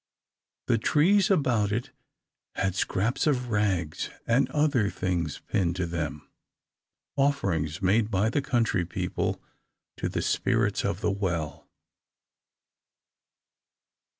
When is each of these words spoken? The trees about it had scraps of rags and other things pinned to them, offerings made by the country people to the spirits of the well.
The 0.65 0.79
trees 0.79 1.29
about 1.29 1.71
it 1.71 1.91
had 2.55 2.73
scraps 2.73 3.27
of 3.27 3.49
rags 3.49 4.09
and 4.25 4.49
other 4.49 4.89
things 4.89 5.41
pinned 5.47 5.75
to 5.75 5.85
them, 5.85 6.27
offerings 7.15 7.83
made 7.83 8.09
by 8.09 8.31
the 8.31 8.41
country 8.41 8.83
people 8.83 9.39
to 9.97 10.09
the 10.09 10.23
spirits 10.23 10.83
of 10.83 11.01
the 11.01 11.11
well. 11.11 11.67